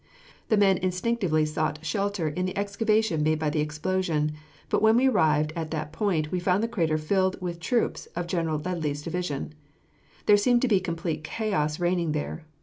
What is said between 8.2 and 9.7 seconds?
General Ledlie's division.